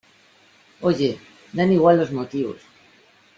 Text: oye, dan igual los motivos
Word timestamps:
oye, 0.81 1.19
dan 1.53 1.71
igual 1.71 1.97
los 1.97 2.11
motivos 2.11 2.57